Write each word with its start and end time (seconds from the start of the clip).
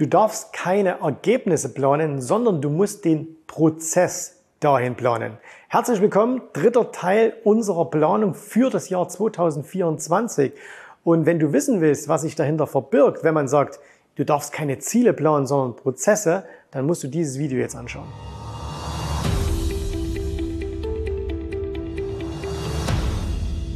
Du 0.00 0.06
darfst 0.06 0.54
keine 0.54 1.00
Ergebnisse 1.02 1.74
planen, 1.74 2.22
sondern 2.22 2.62
du 2.62 2.70
musst 2.70 3.04
den 3.04 3.36
Prozess 3.46 4.40
dahin 4.58 4.94
planen. 4.94 5.36
Herzlich 5.68 6.00
willkommen, 6.00 6.40
dritter 6.54 6.90
Teil 6.90 7.34
unserer 7.44 7.90
Planung 7.90 8.32
für 8.32 8.70
das 8.70 8.88
Jahr 8.88 9.10
2024. 9.10 10.54
Und 11.04 11.26
wenn 11.26 11.38
du 11.38 11.52
wissen 11.52 11.82
willst, 11.82 12.08
was 12.08 12.22
sich 12.22 12.34
dahinter 12.34 12.66
verbirgt, 12.66 13.24
wenn 13.24 13.34
man 13.34 13.46
sagt, 13.46 13.78
du 14.14 14.24
darfst 14.24 14.54
keine 14.54 14.78
Ziele 14.78 15.12
planen, 15.12 15.44
sondern 15.44 15.76
Prozesse, 15.76 16.44
dann 16.70 16.86
musst 16.86 17.04
du 17.04 17.08
dieses 17.08 17.38
Video 17.38 17.58
jetzt 17.58 17.76
anschauen. 17.76 18.08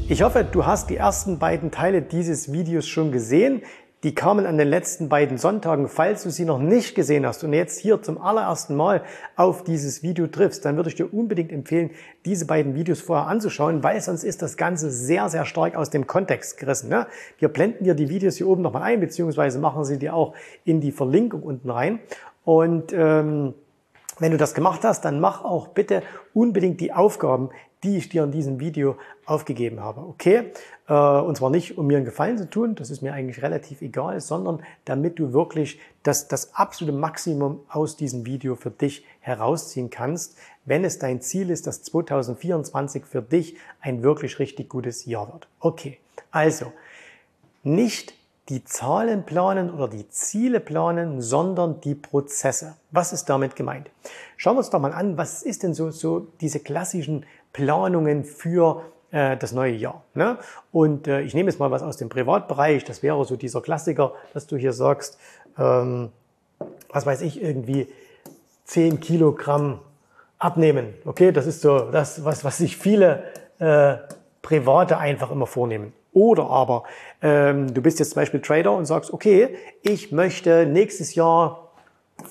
Ich 0.07 0.23
hoffe, 0.23 0.45
du 0.45 0.65
hast 0.65 0.91
die 0.91 0.97
ersten 0.97 1.39
beiden 1.39 1.71
Teile 1.71 2.01
dieses 2.01 2.53
Videos 2.53 2.87
schon 2.87 3.11
gesehen. 3.11 3.63
Die 4.05 4.15
kamen 4.15 4.45
an 4.45 4.59
den 4.59 4.69
letzten 4.69 5.09
beiden 5.09 5.39
Sonntagen. 5.39 5.89
Falls 5.89 6.25
du 6.25 6.31
sie 6.31 6.45
noch 6.45 6.59
nicht 6.59 6.95
gesehen 6.95 7.25
hast 7.25 7.43
und 7.43 7.55
jetzt 7.55 7.81
hier 7.81 8.03
zum 8.03 8.21
allerersten 8.21 8.77
Mal 8.77 9.03
auf 9.35 9.65
dieses 9.65 10.03
Video 10.03 10.27
triffst, 10.27 10.67
dann 10.67 10.77
würde 10.77 10.91
ich 10.91 10.95
dir 10.95 11.13
unbedingt 11.13 11.51
empfehlen, 11.51 11.91
diese 12.27 12.45
beiden 12.45 12.75
Videos 12.75 13.01
vorher 13.01 13.29
anzuschauen, 13.29 13.83
weil 13.83 14.03
sonst 14.03 14.23
ist 14.23 14.43
das 14.43 14.59
Ganze 14.59 14.91
sehr, 14.91 15.31
sehr 15.31 15.47
stark 15.47 15.75
aus 15.75 15.89
dem 15.89 16.07
Kontext 16.07 16.59
gerissen. 16.59 16.91
Ne? 16.91 17.07
Wir 17.39 17.49
blenden 17.49 17.85
dir 17.85 17.95
die 17.95 18.11
Videos 18.11 18.37
hier 18.37 18.47
oben 18.47 18.61
nochmal 18.61 18.83
ein, 18.83 19.01
beziehungsweise 19.01 19.59
machen 19.59 19.87
sie 19.87 19.99
dir 19.99 20.15
auch 20.15 20.35
in 20.67 20.83
die 20.83 20.93
Verlinkung 20.93 21.43
unten 21.43 21.71
rein. 21.71 21.99
Und 22.45 22.93
ähm, 22.93 23.55
wenn 24.19 24.33
du 24.33 24.37
das 24.37 24.53
gemacht 24.53 24.85
hast, 24.85 25.07
dann 25.07 25.19
mach 25.19 25.45
auch 25.45 25.69
bitte 25.69 26.03
unbedingt 26.35 26.79
die 26.83 26.93
Aufgaben, 26.93 27.49
die 27.85 27.99
ich 27.99 28.09
dir 28.09 28.25
in 28.25 28.33
diesem 28.33 28.59
Video 28.59 28.97
aufgegeben 29.27 29.81
habe. 29.81 30.01
Okay? 30.01 30.53
Äh, 30.89 30.95
und 30.95 31.37
zwar 31.37 31.51
nicht, 31.51 31.79
um 31.79 31.87
mir 31.87 31.99
einen 31.99 32.07
Gefallen 32.07 32.39
zu 32.39 32.49
tun, 32.49 32.75
das 32.75 32.91
ist 32.91 33.03
mir 33.03 33.13
eigentlich 33.13 33.43
relativ 33.43 33.83
egal, 33.83 34.21
sondern 34.21 34.63
damit 34.85 35.19
du 35.19 35.33
wirklich 35.33 35.79
das, 36.03 36.27
das 36.29 36.55
absolute 36.55 36.97
Maximum 36.97 37.61
aus 37.69 37.97
diesem 37.97 38.27
Video 38.27 38.57
für 38.57 38.71
dich 38.71 39.05
herausziehen 39.21 39.91
kannst, 39.91 40.37
wenn 40.65 40.85
es 40.85 40.99
dein 40.99 41.21
Ziel 41.21 41.51
ist, 41.51 41.67
dass 41.67 41.83
2024 41.83 43.05
für 43.05 43.23
dich 43.23 43.57
ein 43.81 44.03
wirklich 44.03 44.39
richtig 44.39 44.69
gutes 44.69 45.05
Jahr 45.05 45.33
wird. 45.33 45.47
Okay, 45.61 45.99
also 46.31 46.73
nicht 47.63 48.15
die 48.51 48.63
Zahlen 48.65 49.25
planen 49.25 49.71
oder 49.73 49.89
die 49.89 50.09
Ziele 50.11 50.61
planen, 50.61 51.23
sondern 51.23 51.81
die 51.81 51.95
Prozesse. 51.95 52.77
Was 52.91 53.13
ist 53.13 53.27
damit 53.27 53.57
gemeint? 53.57 53.91
Schauen 54.37 54.57
wir 54.57 54.59
uns 54.59 54.71
doch 54.71 54.81
mal 54.81 54.93
an, 54.93 55.17
was 55.17 55.43
ist 55.43 55.63
denn 55.63 55.73
so, 55.73 55.91
so 55.91 56.27
diese 56.41 56.61
klassischen 56.61 57.25
Planungen 57.55 58.25
für 58.25 58.83
äh, 59.11 59.39
das 59.39 59.53
neue 59.53 59.73
Jahr. 59.73 60.03
Ne? 60.13 60.37
Und 60.73 61.09
äh, 61.09 61.23
ich 61.23 61.33
nehme 61.33 61.49
jetzt 61.49 61.59
mal 61.59 61.71
was 61.71 61.83
aus 61.83 61.97
dem 61.97 62.11
Privatbereich. 62.11 62.85
Das 62.85 63.03
wäre 63.03 63.25
so 63.25 63.37
dieser 63.37 63.63
Klassiker, 63.63 64.13
dass 64.35 64.47
du 64.47 64.59
hier 64.59 64.75
sagst, 64.75 65.19
ähm, 65.59 66.11
was 66.91 67.07
weiß 67.07 67.23
ich, 67.23 67.43
irgendwie 67.43 67.89
10 68.65 69.01
Kilogramm 69.01 69.79
abnehmen. 70.39 70.95
Okay, 71.07 71.33
das 71.33 71.47
ist 71.47 71.63
so 71.63 71.91
das, 71.91 72.25
was, 72.25 72.45
was 72.45 72.59
sich 72.59 72.77
viele 72.77 73.25
äh, 73.61 73.97
Private 74.43 74.99
einfach 74.99 75.31
immer 75.31 75.47
vornehmen. 75.47 75.93
Oder 76.13 76.51
aber 76.51 76.85
ähm, 77.23 77.73
du 77.73 77.83
bist 77.83 77.99
jetzt 77.99 78.11
zum 78.11 78.21
Beispiel 78.21 78.41
Trader 78.41 78.73
und 78.73 78.85
sagst, 78.85 79.13
okay, 79.13 79.57
ich 79.83 80.13
möchte 80.13 80.67
nächstes 80.67 81.15
Jahr 81.15 81.71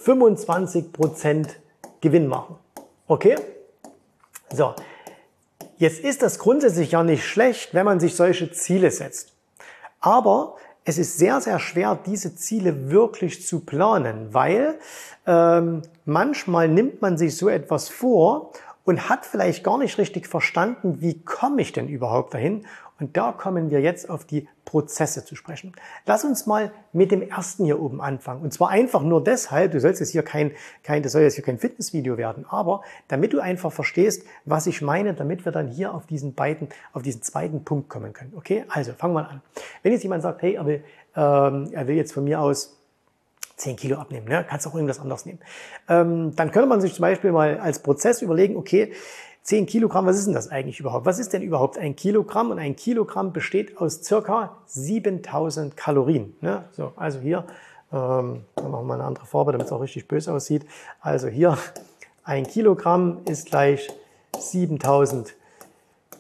25% 0.06 1.48
Gewinn 2.02 2.28
machen. 2.28 2.56
Okay? 3.08 3.36
So, 4.54 4.74
jetzt 5.78 6.00
ist 6.00 6.22
das 6.22 6.40
grundsätzlich 6.40 6.92
ja 6.92 7.04
nicht 7.04 7.26
schlecht, 7.26 7.74
wenn 7.74 7.86
man 7.86 8.00
sich 8.00 8.16
solche 8.16 8.52
Ziele 8.52 8.92
setzt. 8.92 9.34
Aber 10.00 10.56
es 10.86 10.98
ist 10.98 11.18
sehr, 11.18 11.40
sehr 11.40 11.60
schwer, 11.60 11.98
diese 12.06 12.36
Ziele 12.36 12.92
wirklich 12.92 13.46
zu 13.46 13.62
planen, 13.62 14.34
weil 14.34 14.78
ähm, 15.26 15.82
manchmal 16.06 16.68
nimmt 16.68 17.02
man 17.02 17.18
sich 17.18 17.38
so 17.38 17.48
etwas 17.48 17.90
vor 17.90 18.52
und 18.84 19.08
hat 19.10 19.26
vielleicht 19.26 19.64
gar 19.64 19.78
nicht 19.78 19.98
richtig 19.98 20.28
verstanden, 20.28 20.98
wie 21.00 21.24
komme 21.24 21.62
ich 21.62 21.72
denn 21.72 21.88
überhaupt 21.88 22.33
dahin 22.33 22.66
und 23.03 23.17
da 23.17 23.33
kommen 23.33 23.69
wir 23.69 23.81
jetzt 23.81 24.09
auf 24.09 24.23
die 24.23 24.47
Prozesse 24.64 25.25
zu 25.25 25.36
sprechen. 25.36 25.73
Lass 26.05 26.23
uns 26.23 26.45
mal 26.45 26.71
mit 26.93 27.11
dem 27.11 27.21
ersten 27.21 27.65
hier 27.65 27.81
oben 27.81 27.99
anfangen. 27.99 28.41
Und 28.41 28.53
zwar 28.53 28.69
einfach 28.69 29.02
nur 29.02 29.21
deshalb, 29.21 29.73
du 29.73 29.81
sollst 29.81 29.99
jetzt 29.99 30.11
hier 30.11 30.23
kein, 30.23 30.52
kein, 30.83 31.03
das 31.03 31.11
soll 31.11 31.21
jetzt 31.21 31.36
hier 31.36 31.43
kein 31.43 31.59
Fitnessvideo 31.59 32.17
werden, 32.17 32.45
aber 32.47 32.81
damit 33.09 33.33
du 33.33 33.41
einfach 33.41 33.73
verstehst, 33.73 34.25
was 34.45 34.67
ich 34.67 34.81
meine, 34.81 35.15
damit 35.15 35.43
wir 35.43 35.52
dann 35.52 35.67
hier 35.67 35.93
auf 35.93 36.05
diesen 36.05 36.33
beiden, 36.33 36.69
auf 36.93 37.02
diesen 37.02 37.21
zweiten 37.23 37.65
Punkt 37.65 37.89
kommen 37.89 38.14
können. 38.14 38.31
Okay? 38.37 38.64
Also, 38.69 38.93
fangen 38.93 39.15
wir 39.15 39.30
an. 39.30 39.41
Wenn 39.81 39.91
jetzt 39.91 40.03
jemand 40.03 40.23
sagt, 40.23 40.41
hey, 40.41 40.53
er 40.53 40.65
will, 40.65 40.83
ähm, 41.17 41.71
er 41.73 41.85
will 41.85 41.97
jetzt 41.97 42.14
von 42.14 42.23
mir 42.23 42.39
aus 42.39 42.77
10 43.58 43.75
Kilo 43.75 43.97
abnehmen, 43.97 44.30
ne? 44.30 44.45
kannst 44.49 44.65
auch 44.65 44.75
irgendwas 44.75 45.02
anderes 45.02 45.25
nehmen. 45.25 45.39
Ähm, 45.89 46.33
dann 46.37 46.52
könnte 46.52 46.70
man 46.70 46.80
sich 46.80 46.93
zum 46.93 47.02
Beispiel 47.02 47.33
mal 47.33 47.59
als 47.59 47.80
Prozess 47.80 48.21
überlegen, 48.21 48.55
okay, 48.55 48.93
10 49.43 49.65
Kilogramm, 49.65 50.05
was 50.05 50.17
ist 50.17 50.26
denn 50.26 50.33
das 50.33 50.49
eigentlich 50.49 50.80
überhaupt? 50.80 51.05
Was 51.05 51.20
ist 51.20 51.33
denn 51.33 51.42
überhaupt 51.42 51.77
ein 51.77 51.95
Kilogramm? 51.98 52.52
Und 52.52 52.59
ein 52.59 52.77
Kilogramm 52.77 53.33
besteht 53.33 53.77
aus 53.77 54.02
circa 54.02 54.58
7000 54.67 55.76
Kalorien. 55.76 56.33
Ne? 56.39 56.64
So, 56.71 56.93
also 56.95 57.20
hier, 57.20 57.45
ähm, 57.92 58.45
dann 58.55 58.71
machen 58.71 58.83
wir 58.83 58.83
mal 58.83 58.93
eine 58.95 59.03
andere 59.03 59.26
Farbe, 59.26 59.52
damit 59.52 59.67
es 59.67 59.73
auch 59.73 59.82
richtig 59.82 60.08
böse 60.08 60.32
aussieht. 60.32 60.65
Also 61.02 61.27
hier, 61.27 61.58
ein 62.23 62.48
Kilogramm 62.48 63.20
ist 63.26 63.48
gleich 63.48 63.89
7000 64.39 65.36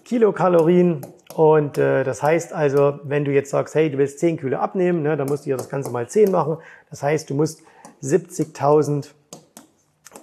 Kilokalorien. 0.03 1.05
Und 1.33 1.77
äh, 1.77 2.03
das 2.03 2.21
heißt 2.21 2.51
also, 2.51 2.99
wenn 3.03 3.23
du 3.23 3.31
jetzt 3.31 3.51
sagst, 3.51 3.73
hey, 3.73 3.89
du 3.89 3.97
willst 3.99 4.19
10 4.19 4.37
Kilo 4.37 4.57
abnehmen, 4.57 5.01
ne, 5.01 5.15
dann 5.15 5.27
musst 5.27 5.45
du 5.45 5.49
ja 5.49 5.55
das 5.55 5.69
Ganze 5.69 5.91
mal 5.91 6.09
10 6.09 6.29
machen. 6.29 6.57
Das 6.89 7.01
heißt, 7.01 7.29
du 7.29 7.35
musst 7.35 7.61
70.000 8.03 9.11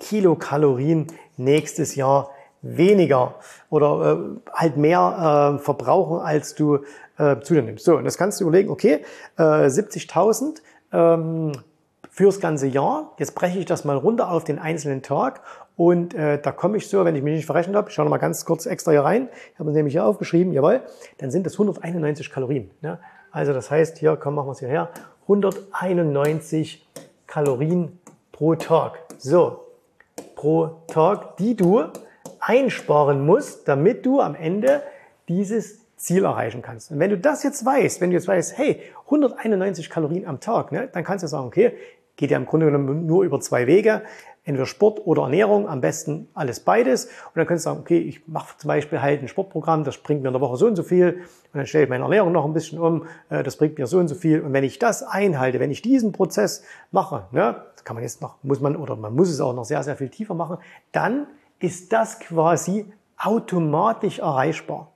Kilokalorien 0.01 1.07
nächstes 1.39 1.95
Jahr 1.95 2.31
weniger 2.63 3.37
oder 3.71 4.19
äh, 4.19 4.51
halt 4.53 4.77
mehr 4.77 5.57
äh, 5.57 5.63
verbrauchen, 5.63 6.21
als 6.21 6.55
du 6.55 6.81
äh, 7.19 7.41
zu 7.41 7.55
dir 7.55 7.63
nimmst. 7.63 7.85
So, 7.85 7.97
und 7.97 8.05
das 8.05 8.19
kannst 8.19 8.41
du 8.41 8.45
überlegen, 8.45 8.71
okay, 8.71 9.05
äh, 9.37 9.43
70.000 9.43 10.61
ähm, 10.93 11.53
fürs 12.11 12.41
ganze 12.41 12.67
Jahr. 12.67 13.13
Jetzt 13.19 13.35
breche 13.35 13.59
ich 13.59 13.65
das 13.65 13.85
mal 13.85 13.97
runter 13.97 14.31
auf 14.31 14.45
den 14.45 14.59
einzelnen 14.59 15.03
Tag 15.03 15.41
und 15.77 16.13
äh, 16.13 16.39
da 16.41 16.53
komme 16.53 16.77
ich 16.77 16.89
so, 16.89 17.05
wenn 17.05 17.17
ich 17.17 17.23
mich 17.23 17.37
nicht 17.37 17.47
verrechnet 17.47 17.77
habe, 17.77 17.89
ich 17.89 17.95
schaue 17.95 18.05
noch 18.05 18.11
mal 18.11 18.19
ganz 18.19 18.45
kurz 18.45 18.67
extra 18.67 18.91
hier 18.91 19.03
rein, 19.03 19.29
ich 19.53 19.59
habe 19.59 19.71
es 19.71 19.75
nämlich 19.75 19.95
hier 19.95 20.05
aufgeschrieben, 20.05 20.53
jawohl, 20.53 20.83
dann 21.19 21.31
sind 21.31 21.47
es 21.47 21.55
191 21.55 22.31
Kalorien. 22.31 22.71
Ne? 22.83 22.99
Also 23.31 23.53
das 23.55 23.71
heißt, 23.71 23.97
hier, 23.99 24.17
komm, 24.17 24.35
machen 24.35 24.49
wir 24.49 24.53
es 24.53 24.59
hierher, 24.59 24.91
191 25.23 26.87
Kalorien 27.27 27.99
pro 28.33 28.57
Tag. 28.57 28.99
So, 29.19 29.61
pro 30.35 30.83
Tag, 30.89 31.37
die 31.37 31.57
du 31.57 31.85
einsparen 32.41 33.25
musst, 33.25 33.69
damit 33.69 34.05
du 34.07 34.21
am 34.21 34.35
Ende 34.35 34.83
dieses 35.29 35.81
Ziel 35.97 36.25
erreichen 36.25 36.63
kannst. 36.63 36.91
Und 36.91 36.99
wenn 36.99 37.11
du 37.11 37.19
das 37.19 37.43
jetzt 37.43 37.65
weißt, 37.65 38.01
wenn 38.01 38.11
du 38.11 38.17
jetzt 38.17 38.27
weißt, 38.29 38.57
hey, 38.57 38.81
191 39.05 39.91
Kalorien 39.91 40.27
am 40.27 40.41
Tag, 40.41 40.73
ne, 40.73 40.89
dann 40.93 41.05
kannst 41.05 41.23
du 41.23 41.29
sagen, 41.29 41.47
okay, 41.47 41.75
geht 42.17 42.31
ja 42.31 42.37
im 42.37 42.47
Grunde 42.47 42.67
genommen 42.67 43.07
nur 43.07 43.25
über 43.25 43.41
zwei 43.41 43.67
Wege, 43.67 44.03
entweder 44.45 44.67
Sport 44.67 45.07
oder 45.07 45.23
Ernährung, 45.23 45.69
am 45.69 45.81
besten 45.81 46.29
alles 46.35 46.61
beides. 46.61 47.07
Und 47.07 47.37
dann 47.37 47.47
kannst 47.47 47.65
du 47.65 47.71
sagen, 47.71 47.81
okay, 47.81 47.99
ich 47.99 48.27
mache 48.27 48.57
zum 48.59 48.69
Beispiel 48.69 49.01
halt 49.01 49.23
ein 49.23 49.29
Sportprogramm, 49.29 49.85
das 49.85 49.99
bringt 49.99 50.23
mir 50.23 50.29
in 50.29 50.35
der 50.35 50.41
Woche 50.41 50.57
so 50.57 50.67
und 50.67 50.77
so 50.77 50.83
viel. 50.83 51.21
Und 51.53 51.59
dann 51.59 51.67
stelle 51.67 51.85
ich 51.85 51.91
meine 51.91 52.05
Ernährung 52.05 52.33
noch 52.33 52.45
ein 52.45 52.53
bisschen 52.53 52.79
um, 52.79 53.07
äh, 53.29 53.43
das 53.43 53.57
bringt 53.57 53.79
mir 53.79 53.87
so 53.87 53.99
und 53.99 54.09
so 54.09 54.15
viel. 54.15 54.41
Und 54.41 54.53
wenn 54.53 54.65
ich 54.65 54.79
das 54.79 55.03
einhalte, 55.03 55.61
wenn 55.61 55.71
ich 55.71 55.83
diesen 55.83 56.13
Prozess 56.13 56.65
mache, 56.91 57.25
ne, 57.33 57.63
das 57.75 57.85
kann 57.85 57.95
man 57.95 58.03
jetzt 58.03 58.23
noch, 58.23 58.37
muss 58.43 58.61
man, 58.61 58.77
oder 58.77 58.97
man 58.97 59.15
muss 59.15 59.31
es 59.31 59.41
auch 59.41 59.55
noch 59.55 59.65
sehr, 59.65 59.83
sehr 59.83 59.97
viel 59.97 60.09
tiefer 60.09 60.35
machen, 60.35 60.59
dann 60.93 61.27
ist 61.61 61.93
das 61.93 62.19
quasi 62.19 62.93
automatisch 63.17 64.19
erreichbar. 64.19 64.91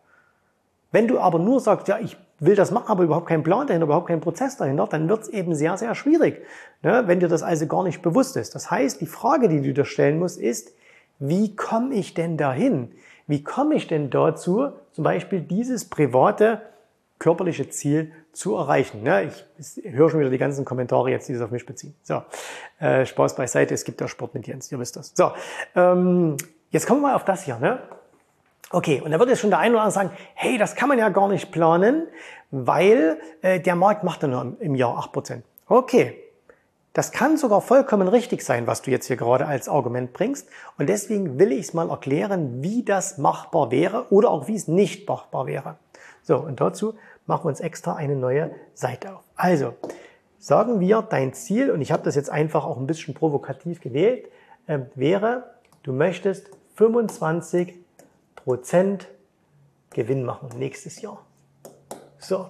Wenn 0.90 1.08
du 1.08 1.18
aber 1.18 1.38
nur 1.38 1.60
sagst, 1.60 1.88
ja, 1.88 1.98
ich 1.98 2.16
will 2.40 2.56
das 2.56 2.70
machen, 2.70 2.88
aber 2.88 3.04
überhaupt 3.04 3.26
keinen 3.26 3.42
Plan 3.42 3.66
dahinter, 3.66 3.86
überhaupt 3.86 4.08
keinen 4.08 4.20
Prozess 4.20 4.56
dahinter, 4.56 4.86
dann 4.86 5.08
wird 5.08 5.22
es 5.22 5.28
eben 5.28 5.54
sehr, 5.54 5.76
sehr 5.76 5.94
schwierig, 5.94 6.42
ne, 6.82 7.04
wenn 7.06 7.20
dir 7.20 7.28
das 7.28 7.42
also 7.42 7.66
gar 7.66 7.84
nicht 7.84 8.02
bewusst 8.02 8.36
ist. 8.36 8.54
Das 8.54 8.70
heißt, 8.70 9.00
die 9.00 9.06
Frage, 9.06 9.48
die 9.48 9.60
du 9.60 9.72
dir 9.72 9.84
stellen 9.84 10.18
musst, 10.18 10.38
ist, 10.40 10.74
wie 11.18 11.54
komme 11.54 11.94
ich 11.94 12.14
denn 12.14 12.36
dahin? 12.36 12.92
Wie 13.26 13.42
komme 13.42 13.76
ich 13.76 13.86
denn 13.86 14.10
dazu, 14.10 14.72
zum 14.92 15.04
Beispiel 15.04 15.40
dieses 15.40 15.88
private 15.88 16.60
körperliche 17.18 17.68
Ziel 17.70 18.12
zu 18.32 18.56
erreichen. 18.56 19.04
Ja, 19.06 19.20
ich, 19.20 19.44
ich 19.58 19.92
höre 19.92 20.10
schon 20.10 20.20
wieder 20.20 20.30
die 20.30 20.38
ganzen 20.38 20.64
Kommentare 20.64 21.10
jetzt, 21.10 21.28
die 21.28 21.34
sich 21.34 21.42
auf 21.42 21.50
mich 21.50 21.66
beziehen. 21.66 21.94
So, 22.02 22.22
äh, 22.80 23.06
Spaß 23.06 23.36
beiseite, 23.36 23.74
es 23.74 23.84
gibt 23.84 24.00
ja 24.00 24.08
Sport 24.08 24.34
mit 24.34 24.46
Jens, 24.46 24.70
ihr 24.72 24.78
wisst 24.78 24.96
das. 24.96 25.12
So, 25.14 25.32
ähm, 25.76 26.36
jetzt 26.70 26.86
kommen 26.86 27.00
wir 27.00 27.08
mal 27.08 27.14
auf 27.14 27.24
das 27.24 27.44
hier. 27.44 27.58
Ne? 27.58 27.78
Okay, 28.70 29.00
und 29.00 29.12
da 29.12 29.18
wird 29.18 29.28
jetzt 29.28 29.40
schon 29.40 29.50
der 29.50 29.60
eine 29.60 29.74
oder 29.74 29.82
andere 29.82 29.94
sagen, 29.94 30.10
hey, 30.34 30.58
das 30.58 30.74
kann 30.74 30.88
man 30.88 30.98
ja 30.98 31.08
gar 31.08 31.28
nicht 31.28 31.52
planen, 31.52 32.08
weil 32.50 33.18
äh, 33.42 33.60
der 33.60 33.76
Markt 33.76 34.02
macht 34.02 34.22
ja 34.22 34.28
nur 34.28 34.42
im, 34.42 34.56
im 34.58 34.74
Jahr 34.74 34.98
8%. 34.98 35.42
Okay, 35.68 36.20
das 36.92 37.10
kann 37.10 37.36
sogar 37.36 37.60
vollkommen 37.60 38.06
richtig 38.06 38.42
sein, 38.42 38.66
was 38.66 38.82
du 38.82 38.90
jetzt 38.90 39.06
hier 39.06 39.16
gerade 39.16 39.46
als 39.46 39.68
Argument 39.68 40.12
bringst. 40.12 40.48
Und 40.78 40.88
deswegen 40.88 41.38
will 41.38 41.52
ich 41.52 41.66
es 41.66 41.74
mal 41.74 41.90
erklären, 41.90 42.62
wie 42.62 42.84
das 42.84 43.18
machbar 43.18 43.70
wäre 43.70 44.12
oder 44.12 44.30
auch 44.30 44.46
wie 44.46 44.54
es 44.54 44.68
nicht 44.68 45.08
machbar 45.08 45.46
wäre. 45.46 45.76
So, 46.24 46.38
und 46.38 46.60
dazu 46.60 46.94
machen 47.26 47.44
wir 47.44 47.48
uns 47.50 47.60
extra 47.60 47.94
eine 47.96 48.16
neue 48.16 48.50
Seite 48.72 49.14
auf. 49.14 49.22
Also, 49.36 49.74
sagen 50.38 50.80
wir, 50.80 51.02
dein 51.02 51.34
Ziel, 51.34 51.70
und 51.70 51.82
ich 51.82 51.92
habe 51.92 52.02
das 52.02 52.14
jetzt 52.14 52.30
einfach 52.30 52.64
auch 52.64 52.78
ein 52.78 52.86
bisschen 52.86 53.12
provokativ 53.12 53.80
gewählt, 53.82 54.28
äh, 54.66 54.80
wäre, 54.94 55.54
du 55.82 55.92
möchtest 55.92 56.48
25 56.76 57.74
Prozent 58.36 59.06
Gewinn 59.90 60.24
machen 60.24 60.48
nächstes 60.58 61.02
Jahr. 61.02 61.24
So, 62.18 62.48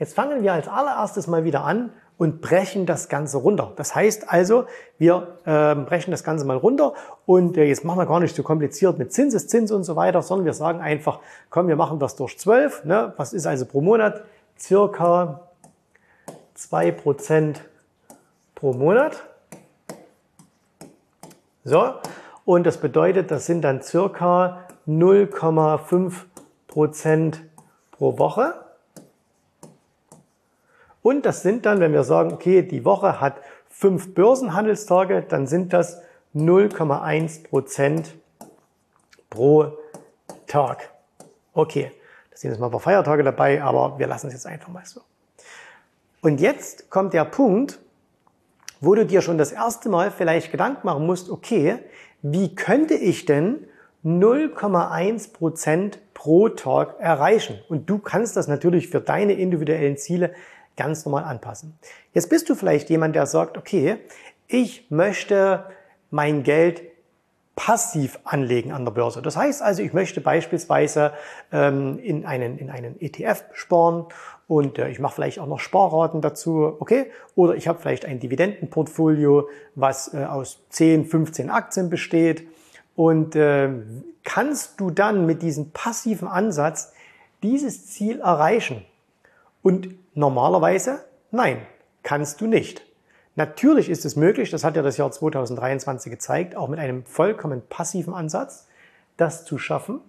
jetzt 0.00 0.14
fangen 0.14 0.42
wir 0.42 0.52
als 0.52 0.66
allererstes 0.66 1.28
mal 1.28 1.44
wieder 1.44 1.64
an 1.64 1.92
und 2.18 2.40
brechen 2.40 2.86
das 2.86 3.08
Ganze 3.08 3.38
runter. 3.38 3.72
Das 3.76 3.94
heißt 3.94 4.30
also, 4.32 4.66
wir 4.98 5.38
äh, 5.44 5.74
brechen 5.74 6.10
das 6.10 6.24
Ganze 6.24 6.44
mal 6.44 6.56
runter 6.56 6.94
und 7.26 7.56
äh, 7.56 7.64
jetzt 7.64 7.84
machen 7.84 7.98
wir 7.98 8.06
gar 8.06 8.20
nicht 8.20 8.34
so 8.34 8.42
kompliziert 8.42 8.98
mit 8.98 9.12
Zinseszins 9.12 9.70
und 9.70 9.84
so 9.84 9.96
weiter, 9.96 10.22
sondern 10.22 10.46
wir 10.46 10.54
sagen 10.54 10.80
einfach, 10.80 11.20
komm, 11.50 11.68
wir 11.68 11.76
machen 11.76 11.98
das 11.98 12.16
durch 12.16 12.38
12. 12.38 12.84
Ne? 12.84 13.12
Was 13.16 13.32
ist 13.32 13.46
also 13.46 13.66
pro 13.66 13.80
Monat? 13.80 14.24
Circa 14.58 15.40
2% 16.56 17.56
pro 18.54 18.72
Monat. 18.72 19.22
So, 21.64 21.94
und 22.44 22.64
das 22.64 22.78
bedeutet, 22.78 23.30
das 23.30 23.44
sind 23.44 23.62
dann 23.62 23.82
circa 23.82 24.66
0,5 24.88 26.12
Prozent 26.68 27.42
pro 27.90 28.18
Woche. 28.18 28.54
Und 31.06 31.24
das 31.24 31.42
sind 31.42 31.66
dann, 31.66 31.78
wenn 31.78 31.92
wir 31.92 32.02
sagen, 32.02 32.32
okay, 32.32 32.62
die 32.62 32.84
Woche 32.84 33.20
hat 33.20 33.36
fünf 33.68 34.12
Börsenhandelstage, 34.12 35.22
dann 35.22 35.46
sind 35.46 35.72
das 35.72 36.02
0,1 36.34 37.44
Prozent 37.44 38.16
pro 39.30 39.78
Tag. 40.48 40.90
Okay, 41.52 41.92
da 42.32 42.36
sind 42.36 42.50
jetzt 42.50 42.58
mal 42.58 42.66
ein 42.66 42.72
paar 42.72 42.80
Feiertage 42.80 43.22
dabei, 43.22 43.62
aber 43.62 44.00
wir 44.00 44.08
lassen 44.08 44.26
es 44.26 44.32
jetzt 44.32 44.48
einfach 44.48 44.66
mal 44.66 44.84
so. 44.84 45.00
Und 46.22 46.40
jetzt 46.40 46.90
kommt 46.90 47.14
der 47.14 47.24
Punkt, 47.24 47.78
wo 48.80 48.96
du 48.96 49.06
dir 49.06 49.22
schon 49.22 49.38
das 49.38 49.52
erste 49.52 49.88
Mal 49.88 50.10
vielleicht 50.10 50.50
Gedanken 50.50 50.88
machen 50.88 51.06
musst, 51.06 51.30
okay, 51.30 51.78
wie 52.22 52.56
könnte 52.56 52.94
ich 52.94 53.26
denn 53.26 53.64
0,1 54.04 55.32
Prozent 55.32 56.00
pro 56.14 56.48
Tag 56.48 56.98
erreichen? 56.98 57.60
Und 57.68 57.88
du 57.88 58.00
kannst 58.00 58.36
das 58.36 58.48
natürlich 58.48 58.88
für 58.88 59.00
deine 59.00 59.34
individuellen 59.34 59.98
Ziele 59.98 60.34
ganz 60.76 61.04
normal 61.04 61.24
anpassen. 61.24 61.78
Jetzt 62.12 62.28
bist 62.28 62.48
du 62.48 62.54
vielleicht 62.54 62.90
jemand, 62.90 63.16
der 63.16 63.26
sagt, 63.26 63.56
okay, 63.56 63.96
ich 64.46 64.90
möchte 64.90 65.64
mein 66.10 66.42
Geld 66.42 66.82
passiv 67.56 68.18
anlegen 68.24 68.70
an 68.72 68.84
der 68.84 68.92
Börse. 68.92 69.22
Das 69.22 69.36
heißt 69.36 69.62
also, 69.62 69.82
ich 69.82 69.94
möchte 69.94 70.20
beispielsweise 70.20 71.12
ähm, 71.50 71.98
in, 71.98 72.26
einen, 72.26 72.58
in 72.58 72.68
einen 72.68 73.00
ETF 73.00 73.44
sparen 73.54 74.06
und 74.46 74.78
äh, 74.78 74.90
ich 74.90 75.00
mache 75.00 75.14
vielleicht 75.14 75.38
auch 75.38 75.46
noch 75.46 75.58
Sparraten 75.58 76.20
dazu, 76.20 76.76
okay? 76.78 77.10
Oder 77.34 77.56
ich 77.56 77.66
habe 77.66 77.80
vielleicht 77.80 78.04
ein 78.04 78.20
Dividendenportfolio, 78.20 79.48
was 79.74 80.12
äh, 80.12 80.24
aus 80.24 80.60
10, 80.68 81.06
15 81.06 81.50
Aktien 81.50 81.88
besteht. 81.88 82.46
Und 82.94 83.34
äh, 83.34 83.70
kannst 84.22 84.78
du 84.78 84.90
dann 84.90 85.26
mit 85.26 85.42
diesem 85.42 85.70
passiven 85.70 86.28
Ansatz 86.28 86.92
dieses 87.42 87.86
Ziel 87.86 88.20
erreichen? 88.20 88.84
Und 89.62 89.88
normalerweise, 90.16 91.04
nein, 91.30 91.58
kannst 92.02 92.40
du 92.40 92.46
nicht. 92.46 92.82
Natürlich 93.36 93.90
ist 93.90 94.04
es 94.04 94.16
möglich, 94.16 94.50
das 94.50 94.64
hat 94.64 94.76
ja 94.76 94.82
das 94.82 94.96
Jahr 94.96 95.12
2023 95.12 96.10
gezeigt, 96.10 96.56
auch 96.56 96.68
mit 96.68 96.78
einem 96.78 97.04
vollkommen 97.04 97.62
passiven 97.68 98.14
Ansatz, 98.14 98.66
das 99.18 99.44
zu 99.44 99.58
schaffen. 99.58 100.00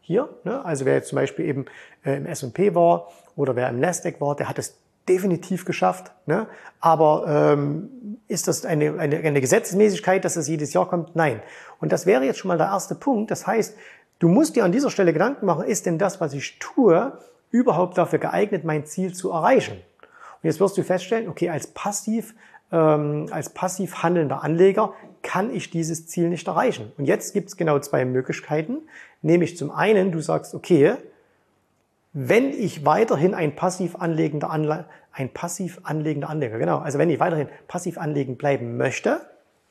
Hier, 0.00 0.28
ne? 0.42 0.62
also 0.64 0.84
wer 0.84 0.94
jetzt 0.94 1.08
zum 1.08 1.16
Beispiel 1.16 1.46
eben 1.46 1.66
äh, 2.04 2.16
im 2.16 2.26
S&P 2.26 2.74
war 2.74 3.08
oder 3.36 3.56
wer 3.56 3.68
im 3.70 3.80
Nasdaq 3.80 4.20
war, 4.20 4.36
der 4.36 4.48
hat 4.48 4.58
es 4.58 4.76
definitiv 5.08 5.64
geschafft. 5.64 6.10
Ne? 6.26 6.46
Aber 6.80 7.24
ähm, 7.28 8.18
ist 8.26 8.48
das 8.48 8.66
eine, 8.66 8.98
eine, 8.98 9.18
eine 9.18 9.40
Gesetzmäßigkeit, 9.40 10.24
dass 10.24 10.34
das 10.34 10.48
jedes 10.48 10.72
Jahr 10.72 10.88
kommt? 10.88 11.14
Nein. 11.14 11.40
Und 11.80 11.92
das 11.92 12.06
wäre 12.06 12.24
jetzt 12.24 12.38
schon 12.38 12.48
mal 12.48 12.58
der 12.58 12.66
erste 12.66 12.94
Punkt. 12.94 13.30
Das 13.30 13.46
heißt, 13.46 13.76
du 14.18 14.28
musst 14.28 14.56
dir 14.56 14.64
an 14.64 14.72
dieser 14.72 14.90
Stelle 14.90 15.12
Gedanken 15.12 15.46
machen, 15.46 15.64
ist 15.64 15.86
denn 15.86 15.98
das, 15.98 16.20
was 16.20 16.34
ich 16.34 16.58
tue, 16.58 17.16
überhaupt 17.50 17.98
dafür 17.98 18.18
geeignet, 18.18 18.64
mein 18.64 18.86
Ziel 18.86 19.14
zu 19.14 19.30
erreichen? 19.30 19.74
Und 19.74 20.44
jetzt 20.48 20.60
wirst 20.60 20.76
du 20.76 20.82
feststellen, 20.82 21.28
okay, 21.28 21.50
als 21.50 21.68
passiv 21.68 22.34
ähm, 22.72 23.26
als 23.30 23.50
passiv 23.50 24.02
handelnder 24.02 24.42
Anleger 24.42 24.94
kann 25.22 25.54
ich 25.54 25.70
dieses 25.70 26.06
Ziel 26.06 26.28
nicht 26.28 26.46
erreichen. 26.48 26.92
Und 26.98 27.06
jetzt 27.06 27.32
gibt 27.32 27.48
es 27.48 27.56
genau 27.56 27.78
zwei 27.78 28.04
Möglichkeiten. 28.04 28.78
Nämlich 29.22 29.56
zum 29.56 29.70
einen, 29.70 30.12
du 30.12 30.20
sagst, 30.20 30.54
okay, 30.54 30.94
wenn 32.12 32.50
ich 32.50 32.84
weiterhin 32.84 33.34
ein 33.34 33.56
passiv 33.56 33.96
anlegender 33.96 34.50
Anle 34.50 34.86
ein 35.12 35.32
passiv 35.32 35.80
anlegender 35.84 36.28
Anleger, 36.28 36.58
genau, 36.58 36.78
also 36.78 36.98
wenn 36.98 37.08
ich 37.08 37.20
weiterhin 37.20 37.48
passiv 37.68 37.98
anlegen 37.98 38.36
bleiben 38.36 38.76
möchte, 38.76 39.20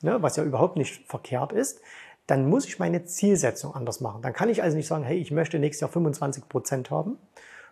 ne, 0.00 0.22
was 0.22 0.36
ja 0.36 0.42
überhaupt 0.42 0.78
nicht 0.78 1.06
verkehrt 1.06 1.52
ist, 1.52 1.82
dann 2.26 2.48
muss 2.48 2.64
ich 2.64 2.78
meine 2.78 3.04
Zielsetzung 3.04 3.74
anders 3.74 4.00
machen. 4.00 4.22
Dann 4.22 4.32
kann 4.32 4.48
ich 4.48 4.62
also 4.62 4.74
nicht 4.74 4.86
sagen, 4.86 5.04
hey, 5.04 5.18
ich 5.18 5.30
möchte 5.30 5.58
nächstes 5.58 5.82
Jahr 5.82 5.90
25 5.90 6.48
Prozent 6.48 6.90
haben, 6.90 7.18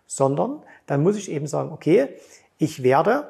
sondern 0.06 0.62
dann 0.86 1.02
muss 1.02 1.16
ich 1.16 1.30
eben 1.30 1.46
sagen, 1.46 1.72
okay, 1.72 2.08
ich 2.58 2.82
werde, 2.82 3.28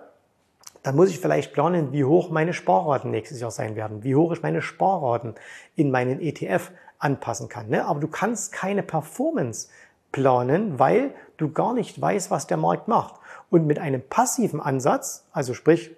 dann 0.82 0.96
muss 0.96 1.10
ich 1.10 1.20
vielleicht 1.20 1.52
planen, 1.52 1.92
wie 1.92 2.04
hoch 2.04 2.30
meine 2.30 2.52
Sparraten 2.52 3.10
nächstes 3.10 3.40
Jahr 3.40 3.50
sein 3.50 3.76
werden, 3.76 4.02
wie 4.02 4.16
hoch 4.16 4.32
ich 4.32 4.42
meine 4.42 4.62
Sparraten 4.62 5.34
in 5.76 5.90
meinen 5.90 6.20
ETF 6.20 6.72
anpassen 6.98 7.48
kann. 7.48 7.68
Ne? 7.68 7.84
Aber 7.84 8.00
du 8.00 8.08
kannst 8.08 8.52
keine 8.52 8.82
Performance 8.82 9.68
planen, 10.10 10.78
weil 10.78 11.14
du 11.36 11.50
gar 11.50 11.72
nicht 11.72 12.00
weißt, 12.00 12.30
was 12.30 12.46
der 12.46 12.56
Markt 12.56 12.88
macht. 12.88 13.14
Und 13.50 13.66
mit 13.66 13.78
einem 13.78 14.02
passiven 14.02 14.60
Ansatz, 14.60 15.24
also 15.32 15.54
sprich 15.54 15.90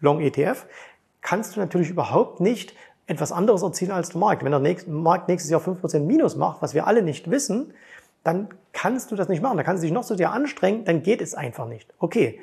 Long 0.00 0.20
ETF, 0.20 0.66
kannst 1.20 1.56
du 1.56 1.60
natürlich 1.60 1.90
überhaupt 1.90 2.40
nicht 2.40 2.74
etwas 3.06 3.32
anderes 3.32 3.62
erzielen 3.62 3.92
als 3.92 4.10
der 4.10 4.20
Markt. 4.20 4.44
Wenn 4.44 4.52
der 4.52 4.76
Markt 4.88 5.28
nächstes 5.28 5.50
Jahr 5.50 5.60
5% 5.60 6.00
Minus 6.00 6.36
macht, 6.36 6.62
was 6.62 6.74
wir 6.74 6.86
alle 6.86 7.02
nicht 7.02 7.30
wissen, 7.30 7.72
dann 8.24 8.48
kannst 8.76 9.10
du 9.10 9.16
das 9.16 9.28
nicht 9.28 9.42
machen. 9.42 9.56
Da 9.56 9.62
kannst 9.62 9.82
du 9.82 9.86
dich 9.86 9.94
noch 9.94 10.02
so 10.02 10.14
sehr 10.14 10.32
anstrengen, 10.32 10.84
dann 10.84 11.02
geht 11.02 11.22
es 11.22 11.34
einfach 11.34 11.66
nicht. 11.66 11.92
Okay. 11.98 12.40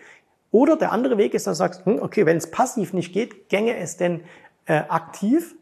Oder 0.49 0.75
der 0.75 0.91
andere 0.91 1.17
Weg 1.17 1.35
ist, 1.35 1.45
dass 1.45 1.57
du 1.57 1.59
sagst, 1.59 1.85
hm, 1.85 2.01
okay, 2.01 2.25
wenn 2.25 2.37
es 2.37 2.49
passiv 2.49 2.91
nicht 2.91 3.13
geht, 3.13 3.49
gänge 3.49 3.77
es 3.77 3.97
denn 3.97 4.21
äh, 4.65 4.81
aktiv? 4.89 5.55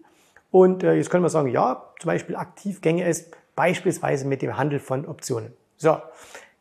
Und 0.50 0.84
äh, 0.84 0.94
jetzt 0.94 1.10
können 1.10 1.24
wir 1.24 1.30
sagen, 1.30 1.50
ja, 1.50 1.92
zum 2.00 2.08
Beispiel 2.08 2.38
aktiv 2.38 2.82
gänge 2.82 3.04
es 3.04 3.32
beispielsweise 3.56 4.26
mit 4.26 4.42
dem 4.42 4.58
Handel 4.58 4.80
von 4.80 5.06
Optionen. 5.06 5.54
So, 5.76 5.98